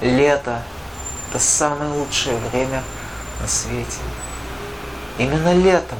[0.00, 0.62] лето–
[1.30, 2.82] это самое лучшее время
[3.40, 3.98] на свете.
[5.18, 5.98] Именно летом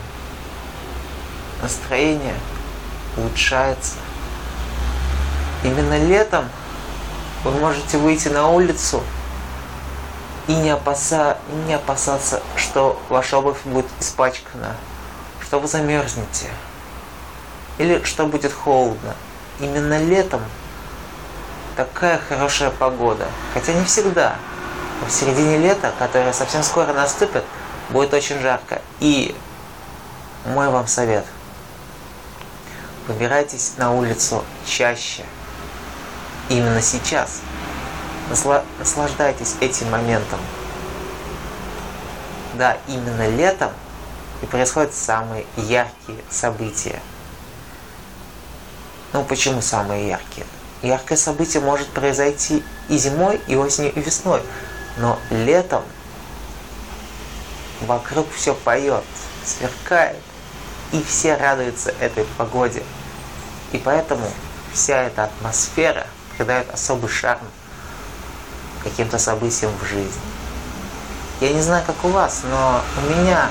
[1.60, 2.34] настроение
[3.17, 3.97] улучшается.
[5.65, 6.49] Именно летом
[7.45, 9.02] вы можете выйти на улицу
[10.46, 11.36] и не, опаса...
[11.66, 14.76] не опасаться, что ваша обувь будет испачкана,
[15.42, 16.48] что вы замерзнете
[17.76, 19.14] или что будет холодно.
[19.60, 20.40] Именно летом
[21.79, 23.29] такая хорошая погода.
[23.54, 24.34] Хотя не всегда.
[25.07, 27.44] В середине лета, которое совсем скоро наступит,
[27.90, 28.82] будет очень жарко.
[28.98, 29.36] И
[30.44, 31.25] мой вам совет.
[33.06, 35.25] Выбирайтесь на улицу чаще.
[36.48, 37.43] Именно сейчас.
[38.29, 40.41] Наслаждайтесь этим моментом.
[42.55, 43.70] Да, именно летом
[44.42, 47.01] и происходят самые яркие события.
[49.12, 50.45] Ну почему самые яркие?
[50.83, 54.43] Яркое событие может произойти и зимой, и осенью, и весной.
[54.97, 55.83] Но летом
[57.81, 59.05] вокруг все поет,
[59.45, 60.19] сверкает,
[60.93, 62.83] и все радуются этой погоде.
[63.73, 64.31] И поэтому
[64.73, 67.47] вся эта атмосфера придает особый шарм
[68.83, 70.20] каким-то событиям в жизни.
[71.41, 73.51] Я не знаю, как у вас, но у меня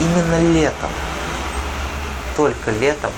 [0.00, 0.90] именно летом,
[2.36, 3.12] только летом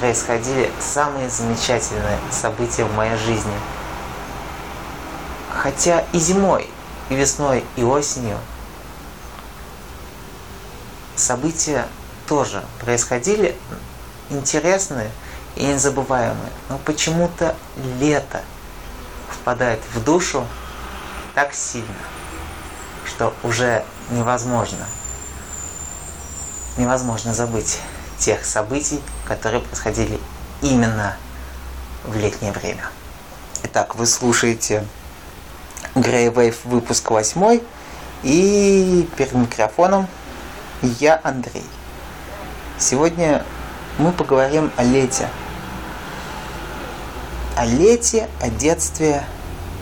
[0.00, 3.52] происходили самые замечательные события в моей жизни.
[5.54, 6.68] Хотя и зимой,
[7.10, 8.38] и весной, и осенью
[11.16, 11.86] события
[12.26, 13.54] тоже происходили
[14.30, 15.10] интересные
[15.56, 16.50] и незабываемые.
[16.70, 17.54] Но почему-то
[17.98, 18.40] лето
[19.30, 20.46] впадает в душу
[21.34, 21.86] так сильно,
[23.04, 24.86] что уже невозможно,
[26.78, 27.80] невозможно забыть
[28.18, 30.18] тех событий, которые происходили
[30.60, 31.16] именно
[32.02, 32.82] в летнее время.
[33.62, 34.84] Итак, вы слушаете
[35.94, 37.60] Grey Wave выпуск 8
[38.24, 40.08] и перед микрофоном
[40.82, 41.64] я Андрей.
[42.76, 43.44] Сегодня
[43.98, 45.28] мы поговорим о лете.
[47.56, 49.22] О лете, о детстве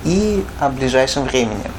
[0.04, 1.70] и о ближайшем времени.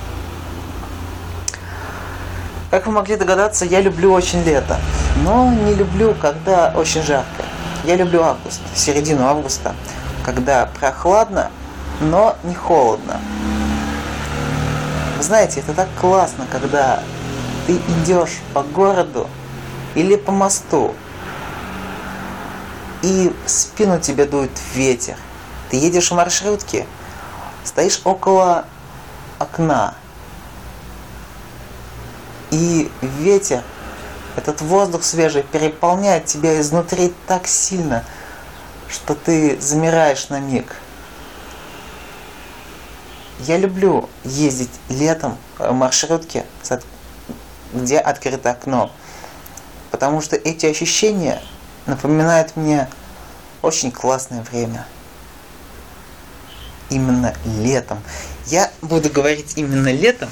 [2.72, 4.80] Как вы могли догадаться, я люблю очень лето,
[5.24, 7.49] но не люблю, когда очень жарко.
[7.90, 9.76] Я люблю август, середину августа,
[10.24, 11.50] когда прохладно,
[12.00, 13.20] но не холодно.
[15.18, 17.02] Вы знаете, это так классно, когда
[17.66, 19.28] ты идешь по городу
[19.96, 20.94] или по мосту,
[23.02, 25.16] и в спину тебе дует ветер.
[25.72, 26.86] Ты едешь в маршрутке,
[27.64, 28.66] стоишь около
[29.40, 29.96] окна,
[32.52, 33.64] и ветер,
[34.40, 38.06] этот воздух свежий переполняет тебя изнутри так сильно,
[38.88, 40.78] что ты замираешь на миг.
[43.40, 46.46] Я люблю ездить летом в маршрутке,
[47.74, 48.92] где открыто окно,
[49.92, 51.42] потому что эти ощущения
[51.86, 52.88] напоминают мне
[53.62, 54.88] очень классное время.
[56.90, 58.02] Именно летом.
[58.48, 60.30] Я буду говорить именно летом,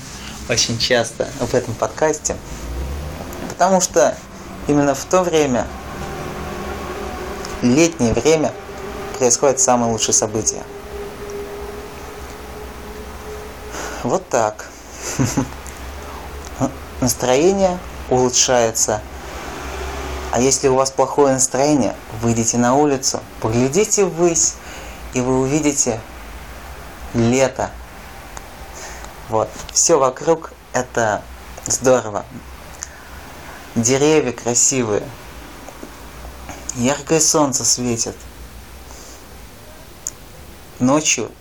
[0.47, 2.37] очень часто в этом подкасте,
[3.57, 4.15] потому что
[4.67, 5.65] именно в то время,
[7.63, 8.53] летнее время,
[9.17, 10.61] происходят самые лучшие события.
[14.03, 14.67] Вот так.
[17.01, 17.79] Настроение
[18.11, 19.01] улучшается.
[20.31, 24.53] А если у вас плохое настроение, выйдите на улицу, поглядите ввысь,
[25.15, 25.99] и вы увидите
[27.15, 27.71] лето,
[29.29, 29.49] вот.
[29.73, 31.23] Все вокруг это
[31.65, 32.23] здорово.
[33.77, 35.03] Деревья красивые.
[36.73, 38.15] Яркое солнце светит.
[40.79, 41.31] Ночью,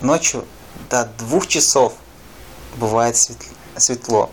[0.00, 0.46] ночью
[0.88, 1.92] до двух часов
[2.76, 3.18] бывает
[3.76, 4.30] светло.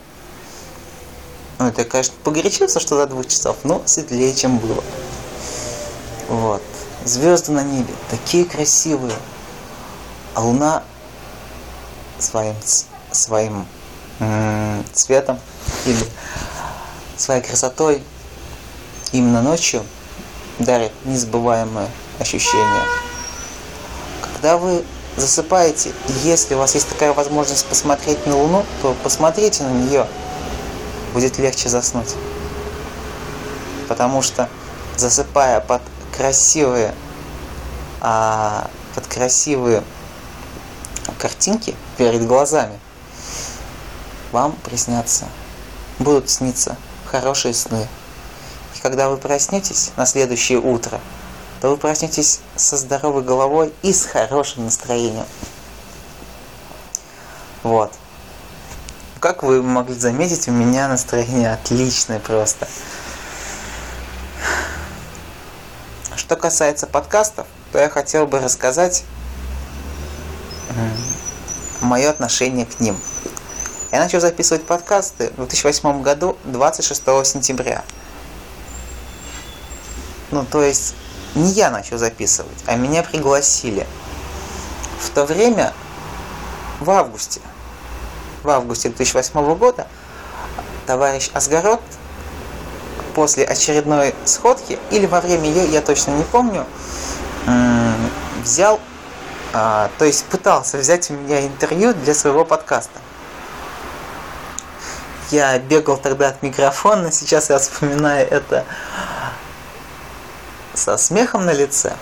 [1.59, 4.81] Ну, это, конечно, погорячился, что до двух часов, но светлее, чем было.
[6.29, 6.63] Вот.
[7.03, 9.17] Звезды на небе такие красивые.
[10.33, 10.85] А луна
[12.19, 12.56] своим,
[13.12, 13.65] своим
[14.94, 15.41] цветом
[15.86, 16.06] или
[17.21, 18.03] своей красотой
[19.12, 19.83] именно ночью
[20.59, 21.89] дарит незабываемое
[22.19, 22.83] ощущение.
[24.21, 24.83] Когда вы
[25.18, 25.91] засыпаете,
[26.23, 30.07] если у вас есть такая возможность посмотреть на Луну, то посмотрите на нее,
[31.13, 32.15] будет легче заснуть.
[33.88, 34.50] Потому что
[34.97, 35.81] засыпая под
[36.15, 36.94] красивые,
[38.00, 39.83] а, под красивые
[41.19, 42.79] картинки перед глазами,
[44.31, 45.25] вам приснятся,
[46.00, 46.77] будут сниться
[47.12, 47.88] хорошие сны.
[48.75, 51.00] И когда вы проснетесь на следующее утро,
[51.60, 55.25] то вы проснетесь со здоровой головой и с хорошим настроением.
[57.63, 57.94] Вот.
[59.19, 62.68] Как вы могли заметить, у меня настроение отличное просто.
[66.16, 69.04] Что касается подкастов, то я хотел бы рассказать
[71.81, 72.98] мое отношение к ним.
[73.91, 77.83] Я начал записывать подкасты в 2008 году 26 сентября.
[80.31, 80.95] Ну, то есть
[81.35, 83.85] не я начал записывать, а меня пригласили.
[85.01, 85.73] В то время,
[86.79, 87.41] в августе,
[88.43, 89.88] в августе 2008 года,
[90.88, 91.81] товарищ Асгород
[93.13, 96.65] после очередной сходки, или во время ее, я точно не помню,
[98.41, 98.79] взял,
[99.51, 103.01] а, то есть пытался взять у меня интервью для своего подкаста.
[105.31, 108.66] Я бегал тогда от микрофона, сейчас я вспоминаю это
[110.74, 111.94] со смехом на лице.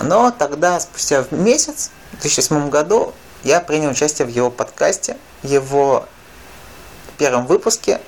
[0.00, 6.06] Но тогда, спустя месяц, в 2008 году, я принял участие в его подкасте, его
[7.16, 8.00] первом выпуске,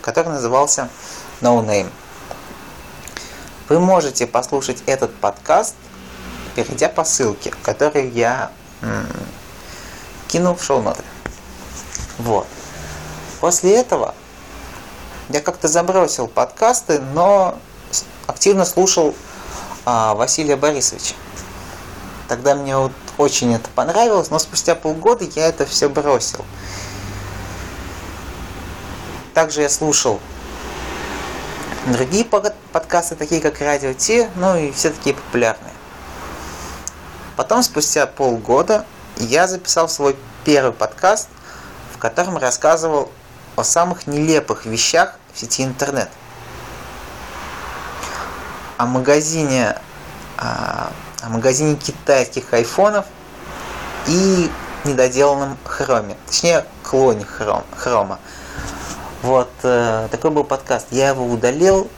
[0.00, 0.88] который назывался
[1.42, 1.90] No Name.
[3.68, 5.74] Вы можете послушать этот подкаст,
[6.54, 9.06] перейдя по ссылке, которую я м-
[10.28, 11.02] кинул в шоу-ноты.
[12.18, 12.46] Вот.
[13.44, 14.14] После этого
[15.28, 17.58] я как-то забросил подкасты, но
[18.26, 19.14] активно слушал
[19.84, 21.14] а, Василия Борисовича.
[22.26, 26.42] Тогда мне вот очень это понравилось, но спустя полгода я это все бросил.
[29.34, 30.20] Также я слушал
[31.88, 35.74] другие подкасты, такие как Радио Ти, ну и все такие популярные.
[37.36, 38.86] Потом, спустя полгода,
[39.18, 41.28] я записал свой первый подкаст,
[41.92, 43.12] в котором рассказывал
[43.56, 46.08] о самых нелепых вещах в сети интернет–
[48.76, 49.76] о магазине,
[50.36, 50.90] о,
[51.22, 53.06] о магазине китайских айфонов
[54.06, 54.50] и
[54.84, 58.18] недоделанном хроме, точнее клоне хром, хрома.
[59.22, 60.88] Вот э, такой был подкаст.
[60.90, 61.88] Я его удалил.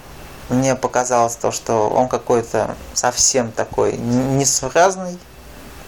[0.49, 5.19] Мне показалось то, что он какой-то совсем такой несуразный.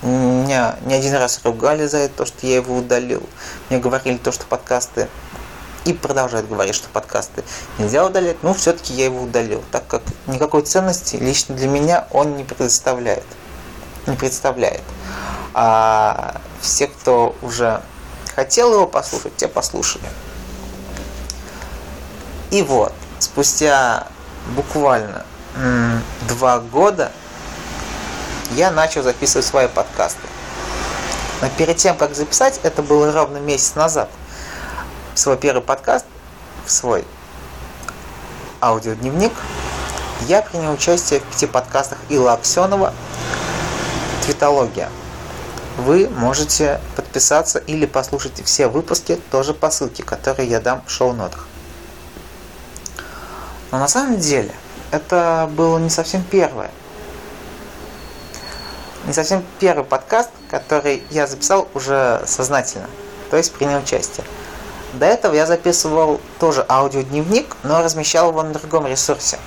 [0.03, 3.23] Меня не один раз ругали за это, то, что я его удалил.
[3.70, 5.09] Мне говорили то, что подкасты
[5.88, 7.43] и продолжает говорить, что подкасты
[7.79, 12.37] нельзя удалять, но все-таки я его удалил, так как никакой ценности лично для меня он
[12.37, 13.25] не предоставляет.
[14.06, 14.82] Не представляет.
[15.55, 17.81] А все, кто уже
[18.35, 20.05] хотел его послушать, те послушали.
[22.50, 24.06] И вот, спустя
[24.55, 25.25] буквально
[26.29, 27.12] два года
[28.52, 30.20] я начал записывать свои подкасты.
[31.41, 34.11] Но перед тем, как записать, это было ровно месяц назад–
[35.19, 36.06] свой первый подкаст,
[36.65, 37.05] в свой
[38.61, 39.32] аудиодневник,
[40.29, 42.94] я принял участие в пяти подкастах Илла Аксенова
[44.25, 44.88] «Твитология».
[45.76, 51.47] Вы можете подписаться или послушать все выпуски тоже по ссылке, которые я дам в шоу-нотах.
[53.70, 54.53] Но на самом деле
[54.91, 56.70] это было не совсем первое.
[59.06, 62.88] Не совсем первый подкаст, который я записал уже сознательно,
[63.31, 64.25] то есть принял участие.
[64.94, 69.38] До этого я записывал тоже аудиодневник, но размещал его на другом ресурсе.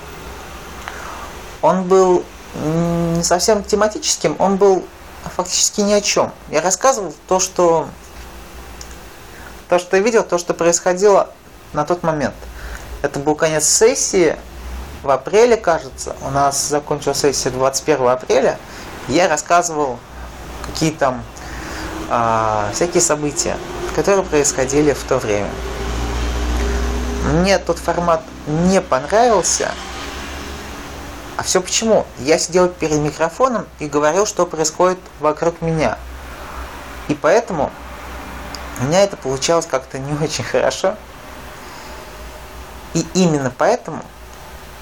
[1.61, 2.23] Он был
[2.55, 4.85] не совсем тематическим, он был
[5.35, 6.31] фактически ни о чем.
[6.49, 7.87] Я рассказывал то, что
[9.69, 11.29] то, что я видел, то, что происходило
[11.73, 12.35] на тот момент.
[13.01, 14.35] Это был конец сессии,
[15.01, 18.59] в апреле, кажется, у нас закончилась сессия 21 апреля,
[19.07, 19.97] я рассказывал
[20.65, 21.23] какие там
[22.09, 23.57] э, всякие события
[23.95, 25.49] которые происходили в то время.
[27.33, 29.71] Мне тот формат не понравился.
[31.37, 32.05] А все почему?
[32.19, 35.97] Я сидел перед микрофоном и говорил, что происходит вокруг меня.
[37.07, 37.71] И поэтому
[38.79, 40.95] у меня это получалось как-то не очень хорошо.
[42.93, 44.03] И именно поэтому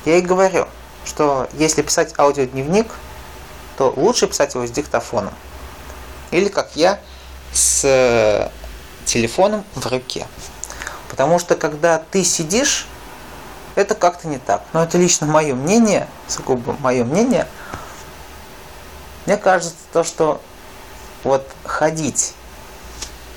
[0.06, 0.68] я и говорю,
[1.06, 2.88] что если писать аудиодневник,
[3.78, 5.34] то лучше писать его с диктофоном.
[6.32, 7.00] Или как я,
[7.54, 8.52] с
[9.10, 10.26] телефоном в руке.
[11.10, 12.88] Потому что когда ты сидишь,
[13.76, 14.64] это как-то не так.
[14.74, 17.48] Но это лично мое мнение, сугубо мое мнение.
[19.26, 20.42] Мне кажется, то, что
[21.24, 22.34] вот ходить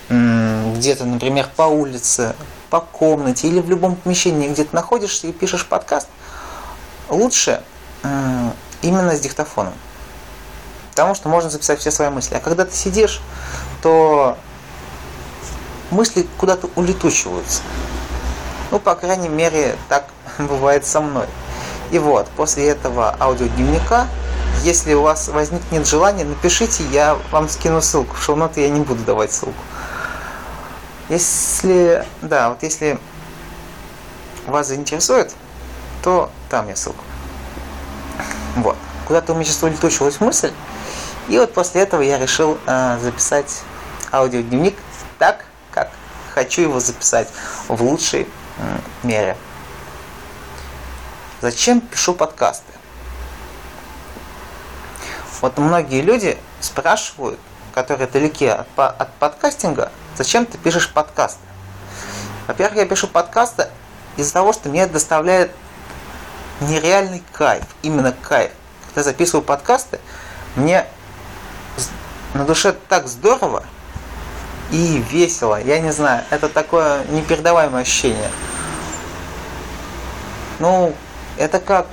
[0.09, 2.35] где-то, например, по улице,
[2.71, 6.09] по комнате или в любом помещении, где ты находишься и пишешь подкаст,
[7.09, 7.63] лучше
[8.83, 9.75] именно с диктофоном.
[10.91, 12.35] Потому что можно записать все свои мысли.
[12.35, 13.23] А когда ты сидишь,
[13.81, 14.37] то
[15.93, 17.63] мысли куда-то улетучиваются.
[18.71, 20.07] Ну, по крайней мере, так
[20.39, 21.27] бывает со мной.
[21.91, 24.07] И вот, после этого аудиодневника,
[24.63, 28.17] если у вас возникнет желание, напишите, я вам скину ссылку.
[28.17, 29.63] В шоу-ноты я не буду давать ссылку.
[31.09, 32.99] Если, да, вот если
[34.47, 35.33] вас заинтересует,
[36.03, 37.05] то там я ссылку.
[38.57, 38.77] Вот.
[39.07, 40.53] Куда-то у меня сейчас улетучилась мысль,
[41.29, 43.63] и вот после этого я решил э, записать
[44.13, 44.77] аудиодневник
[45.19, 45.91] так, как
[46.35, 47.29] хочу его записать
[47.69, 48.29] в лучшей
[49.03, 49.37] мере.
[51.41, 52.73] Зачем пишу подкасты?
[55.41, 57.41] Вот многие люди спрашивают,
[57.75, 61.41] которые далеки от, от подкастинга, зачем ты пишешь подкасты?
[62.47, 63.69] Во-первых, я пишу подкасты
[64.17, 65.51] из-за того, что мне доставляет
[66.61, 68.53] нереальный кайф, именно кайф.
[68.87, 69.99] Когда записываю подкасты,
[70.55, 70.87] мне
[72.35, 73.65] на душе так здорово
[74.73, 78.31] и весело, я не знаю, это такое непередаваемое ощущение.
[80.59, 80.95] Ну,
[81.37, 81.87] это как,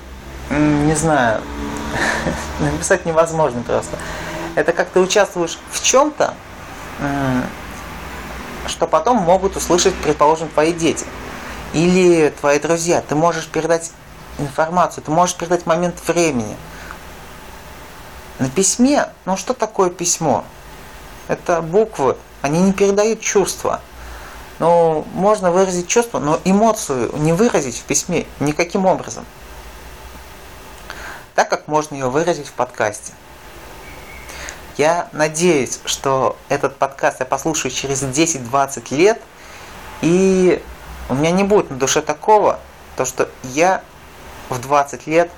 [0.49, 1.41] не знаю,
[2.59, 3.97] написать невозможно просто.
[4.55, 6.33] Это как ты участвуешь в чем-то,
[8.65, 11.05] что потом могут услышать, предположим, твои дети
[11.73, 13.01] или твои друзья.
[13.01, 13.91] Ты можешь передать
[14.37, 16.55] информацию, ты можешь передать момент времени.
[18.39, 20.45] На письме, ну что такое письмо?
[21.27, 23.81] Это буквы, они не передают чувства.
[24.59, 29.25] Ну, можно выразить чувство, но эмоцию не выразить в письме никаким образом
[31.39, 33.13] так как можно ее выразить в подкасте.
[34.77, 39.21] Я надеюсь, что этот подкаст я послушаю через 10-20 лет,
[40.01, 40.61] и
[41.07, 42.59] у меня не будет на душе такого,
[42.97, 43.81] то что я
[44.49, 45.31] в 20 лет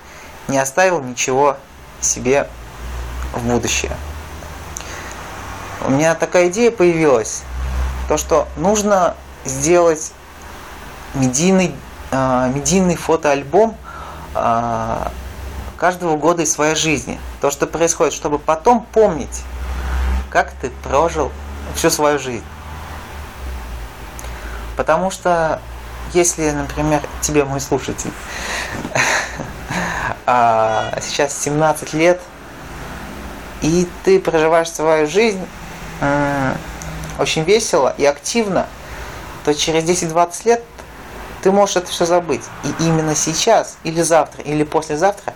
[0.48, 1.56] не оставил ничего
[2.02, 2.50] себе
[3.36, 3.96] в будущее.
[5.84, 7.42] У меня такая идея появилась,
[8.08, 10.12] то что нужно сделать
[11.16, 11.74] медийный,
[12.12, 13.76] э, медийный фотоальбом
[14.36, 15.08] э,
[15.78, 17.20] каждого года из своей жизни.
[17.42, 19.42] То, что происходит, чтобы потом помнить,
[20.30, 21.32] как ты прожил
[21.74, 22.46] всю свою жизнь.
[24.78, 25.60] Потому что
[26.14, 28.12] если, например, тебе, мой слушатель,
[30.28, 32.22] а, сейчас 17 лет,
[33.62, 35.44] и ты проживаешь свою жизнь
[37.20, 38.68] очень весело и активно,
[39.46, 40.64] то через 10-20 лет
[41.44, 42.44] ты можешь это все забыть.
[42.64, 45.34] И именно сейчас, или завтра, или послезавтра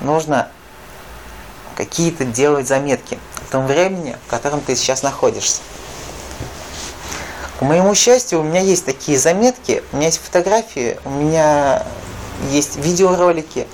[0.00, 0.48] нужно
[1.76, 5.62] какие-то делать заметки в том времени, в котором ты сейчас находишься.
[7.58, 11.84] К моему счастью, у меня есть такие заметки, у меня есть фотографии, у меня
[12.50, 13.66] есть видеоролики.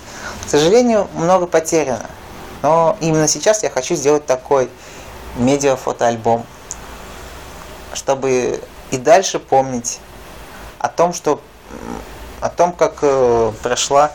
[0.47, 2.09] К сожалению, много потеряно.
[2.63, 4.71] Но именно сейчас я хочу сделать такой
[5.37, 6.45] медиафотоальбом,
[7.93, 8.61] чтобы
[8.91, 10.01] и дальше помнить
[10.79, 11.41] о том, что
[12.41, 14.13] о том, как э, прошла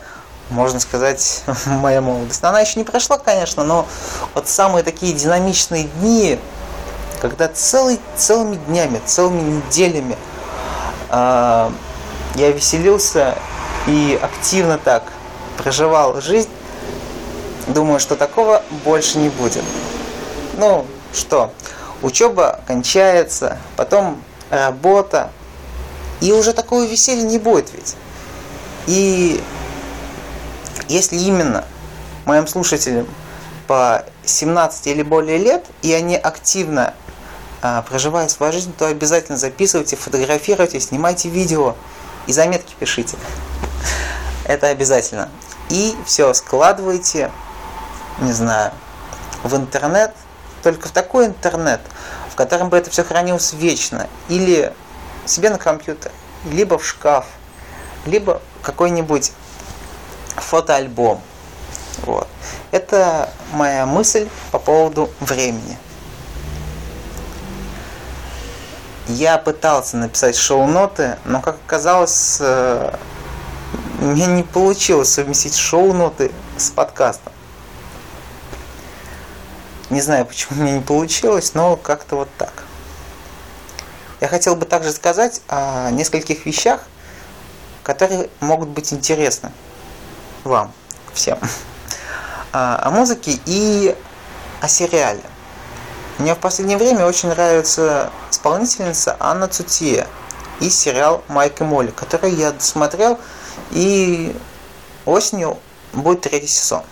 [0.50, 2.42] можно сказать, моя молодость.
[2.44, 3.86] Она еще не прошла, конечно, но
[4.34, 6.38] вот самые такие динамичные дни,
[7.20, 10.16] когда целый, целыми днями, целыми неделями
[11.10, 11.70] э,
[12.34, 13.36] я веселился
[13.86, 15.04] и активно так
[15.56, 16.50] проживал жизнь,
[17.68, 19.64] думаю, что такого больше не будет.
[20.54, 21.52] Ну, что,
[22.02, 25.30] учеба кончается, потом работа,
[26.20, 27.96] и уже такого веселья не будет ведь.
[28.86, 29.42] И
[30.88, 31.64] если именно
[32.24, 33.06] моим слушателям
[33.66, 36.94] по 17 или более лет, и они активно
[37.62, 41.76] а, проживают свою жизнь, то обязательно записывайте, фотографируйте, снимайте видео
[42.26, 43.16] и заметки пишите.
[44.44, 45.28] Это обязательно.
[45.68, 47.30] И все, складывайте,
[48.20, 48.72] не знаю,
[49.44, 50.12] в интернет,
[50.62, 51.80] только в такой интернет,
[52.30, 54.72] в котором бы это все хранилось вечно, или
[55.26, 56.12] себе на компьютер,
[56.50, 57.26] либо в шкаф,
[58.06, 59.32] либо какой-нибудь
[60.36, 61.20] фотоальбом.
[62.02, 62.28] Вот.
[62.70, 65.78] Это моя мысль по поводу времени.
[69.08, 72.94] Я пытался написать шоу-ноты, но, как оказалось, э,
[73.98, 77.32] мне не получилось совместить шоу-ноты с подкастом.
[79.90, 82.52] Не знаю, почему мне не получилось, но как-то вот так.
[84.20, 86.82] Я хотел бы также сказать о нескольких вещах,
[87.82, 89.50] которые могут быть интересны
[90.44, 90.72] вам
[91.12, 91.38] всем
[92.52, 93.96] а, о музыке и
[94.60, 95.22] о сериале.
[96.18, 100.06] Мне в последнее время очень нравится исполнительница Анна Цутия
[100.60, 103.18] и сериал Майк и Молли, который я досмотрел,
[103.70, 104.36] и
[105.04, 105.58] осенью
[105.94, 106.84] будет третий сезон.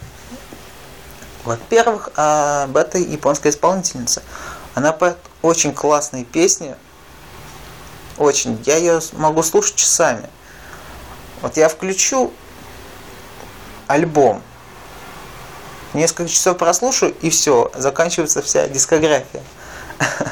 [1.48, 4.22] Во-первых, об этой японской исполнительнице.
[4.74, 6.76] Она поет очень классные песни,
[8.18, 8.62] очень.
[8.66, 10.28] Я ее могу слушать часами.
[11.40, 12.34] Вот я включу
[13.86, 14.42] альбом.
[15.94, 19.42] Несколько часов прослушаю, и все, заканчивается вся дискография.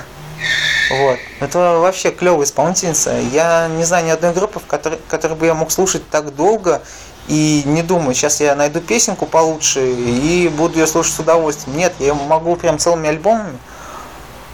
[0.88, 1.18] Вот.
[1.40, 3.18] Это вообще клевая исполнительница.
[3.32, 6.80] Я не знаю ни одной группы, в которой, которой бы я мог слушать так долго
[7.28, 11.76] и не думаю, сейчас я найду песенку получше и буду ее слушать с удовольствием.
[11.76, 13.58] Нет, я могу прям целыми альбомами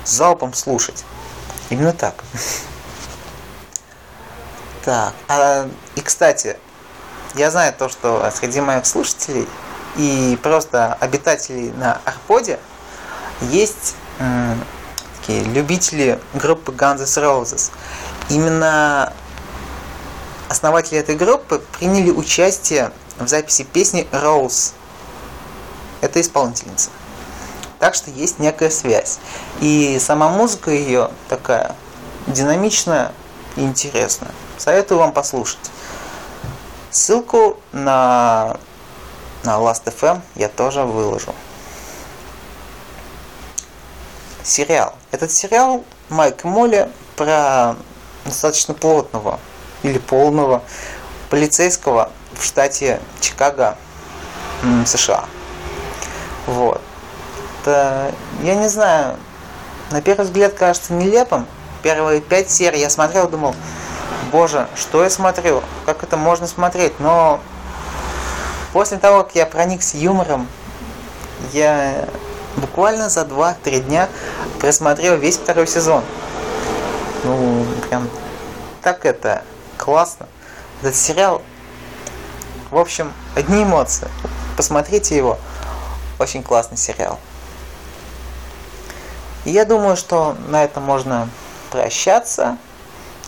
[0.04, 1.04] залпом слушать.
[1.70, 2.14] Именно так.
[4.84, 6.56] Так, а, и кстати,
[7.36, 9.46] я знаю то, что среди моих слушателей
[9.96, 12.58] и просто обитателей на Арподе
[13.42, 14.60] есть м,
[15.20, 17.70] такие любители группы Guns N' Roses.
[18.28, 19.12] Именно
[20.52, 24.74] основатели этой группы приняли участие в записи песни Rose.
[26.02, 26.90] Это исполнительница.
[27.78, 29.18] Так что есть некая связь.
[29.60, 31.74] И сама музыка ее такая
[32.26, 33.12] динамичная
[33.56, 34.30] и интересная.
[34.58, 35.70] Советую вам послушать.
[36.90, 38.58] Ссылку на,
[39.44, 41.34] на Last.fm я тоже выложу.
[44.44, 44.94] Сериал.
[45.12, 47.76] Этот сериал Майк и Молли про
[48.26, 49.40] достаточно плотного
[49.82, 50.62] или полного
[51.30, 53.76] полицейского в штате Чикаго,
[54.86, 55.24] США.
[56.46, 56.80] Вот.
[57.62, 58.12] Это,
[58.42, 59.16] я не знаю,
[59.90, 61.46] на первый взгляд кажется нелепым.
[61.82, 63.54] Первые пять серий я смотрел, думал,
[64.30, 67.40] боже, что я смотрю, как это можно смотреть, но
[68.72, 70.46] после того, как я проникся юмором,
[71.52, 72.08] я
[72.56, 74.08] буквально за 2-3 дня
[74.60, 76.02] просмотрел весь второй сезон.
[77.24, 78.08] Ну, прям
[78.82, 79.42] так это
[79.82, 80.28] классно.
[80.80, 81.42] Этот сериал,
[82.70, 84.08] в общем, одни эмоции.
[84.56, 85.38] Посмотрите его.
[86.20, 87.18] Очень классный сериал.
[89.44, 91.28] И я думаю, что на этом можно
[91.70, 92.58] прощаться.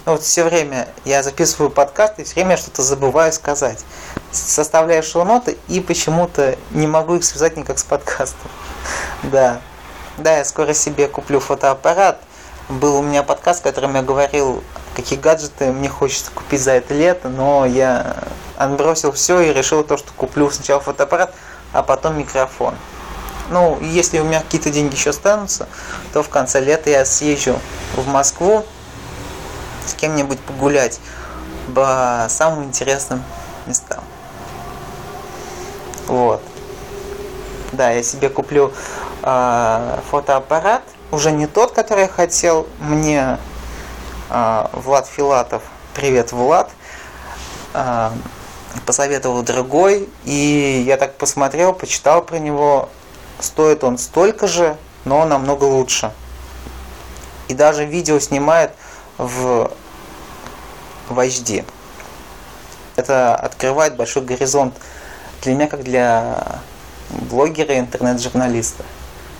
[0.04, 3.84] Вот все время я записываю подкаст и все время что-то забываю сказать.
[4.30, 8.50] Составляю шоу-ноты и почему-то не могу их связать никак с подкастом.
[9.25, 9.61] Да.
[10.18, 12.20] Да, я скоро себе куплю фотоаппарат.
[12.68, 14.62] Был у меня подкаст, в котором я говорил,
[14.94, 18.16] какие гаджеты мне хочется купить за это лето, но я
[18.57, 21.35] отбросил все и решил то, что куплю сначала фотоаппарат,
[21.72, 22.74] а потом микрофон.
[23.50, 25.68] Ну, если у меня какие-то деньги еще останутся,
[26.12, 27.59] то в конце лета я съезжу
[27.94, 28.64] в Москву
[29.87, 30.98] с кем-нибудь погулять
[31.74, 33.22] по самым интересным
[33.66, 34.02] местам.
[36.07, 36.42] Вот.
[37.72, 38.72] Да, я себе куплю
[39.22, 42.66] э, фотоаппарат, уже не тот, который я хотел.
[42.78, 43.38] Мне
[44.35, 45.62] Влад Филатов,
[45.94, 46.68] привет, Влад,
[47.73, 48.11] э,
[48.85, 52.88] посоветовал другой, и я так посмотрел, почитал про него.
[53.38, 56.12] Стоит он столько же, но намного лучше.
[57.47, 58.73] И даже видео снимает
[59.18, 59.70] в,
[61.09, 61.64] в HD.
[62.97, 64.75] Это открывает большой горизонт
[65.42, 66.61] для меня, как для
[67.09, 68.83] блогера, интернет-журналиста.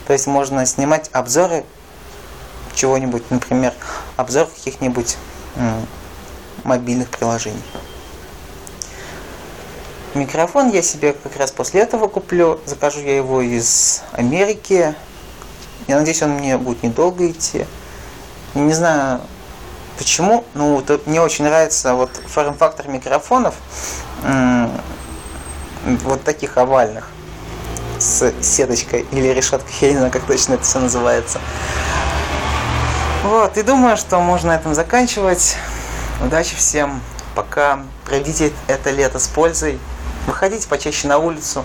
[0.07, 1.65] То есть можно снимать обзоры
[2.85, 3.73] чего-нибудь, например,
[4.19, 5.17] обзор каких-нибудь
[6.65, 7.63] мобильных приложений.
[10.13, 12.61] Микрофон я себе как раз после этого куплю.
[12.67, 14.95] Закажу я его из Америки.
[15.87, 17.65] Я надеюсь, он мне будет недолго идти.
[18.53, 19.23] Не знаю
[19.97, 23.55] почему, но вот мне очень нравится вот форм-фактор микрофонов
[26.03, 27.09] вот таких овальных
[27.99, 31.41] с сеточкой или решеткой, я не знаю, как точно это все называется.
[33.25, 35.57] Вот, и думаю, что можно этом заканчивать.
[36.21, 37.01] Удачи всем,
[37.35, 37.83] пока.
[38.05, 39.79] Проведите это лето с пользой.
[40.27, 41.65] Выходите почаще на улицу.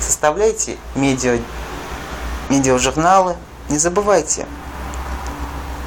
[0.00, 1.38] Составляйте медиа,
[2.48, 3.36] медиажурналы.
[3.68, 4.44] Не забывайте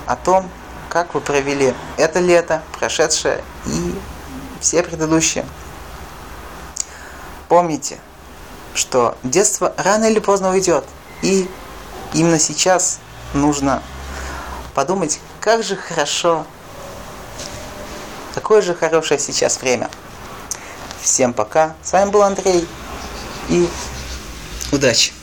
[0.05, 0.49] о том,
[0.87, 3.93] как вы провели это лето, прошедшее и
[4.61, 5.45] все предыдущие.
[7.49, 7.97] Помните,
[8.73, 10.85] что детство рано или поздно уйдет.
[11.21, 11.49] И
[12.13, 12.99] именно сейчас
[13.33, 13.83] нужно
[14.73, 16.45] подумать, как же хорошо,
[18.33, 19.89] какое же хорошее сейчас время.
[21.01, 21.75] Всем пока.
[21.81, 22.67] С вами был Андрей.
[23.49, 23.67] И
[24.71, 25.13] удачи.